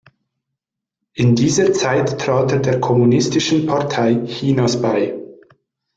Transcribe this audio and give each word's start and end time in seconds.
In 1.13 1.35
dieser 1.35 1.73
Zeit 1.73 2.19
trat 2.19 2.51
er 2.51 2.57
der 2.57 2.79
Kommunistischen 2.79 3.67
Partei 3.67 4.15
Chinas 4.25 4.81
bei. 4.81 5.13